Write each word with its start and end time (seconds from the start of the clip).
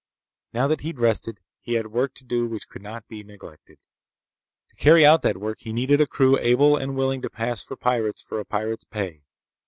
Now 0.51 0.65
that 0.67 0.81
he'd 0.81 0.97
rested, 0.97 1.41
he 1.59 1.75
had 1.75 1.91
work 1.91 2.15
to 2.15 2.23
do 2.25 2.47
which 2.47 2.67
could 2.67 2.81
not 2.81 3.07
be 3.07 3.21
neglected. 3.21 3.77
To 4.69 4.75
carry 4.75 5.05
out 5.05 5.21
that 5.21 5.37
work, 5.37 5.59
he 5.59 5.71
needed 5.71 6.01
a 6.01 6.07
crew 6.07 6.39
able 6.39 6.75
and 6.75 6.95
willing 6.97 7.21
to 7.21 7.29
pass 7.29 7.61
for 7.61 7.75
pirates 7.75 8.23
for 8.23 8.39
a 8.39 8.45
pirate's 8.45 8.85
pay. 8.85 9.21